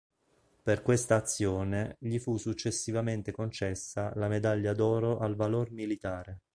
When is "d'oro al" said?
4.73-5.35